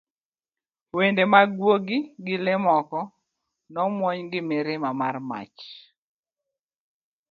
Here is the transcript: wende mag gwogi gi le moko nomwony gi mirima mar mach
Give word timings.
wende 0.97 1.23
mag 1.33 1.49
gwogi 1.59 1.97
gi 2.25 2.35
le 2.45 2.53
moko 2.65 2.99
nomwony 3.73 4.21
gi 4.31 4.41
mirima 4.49 4.89
mar 4.99 5.15
mach 5.29 5.61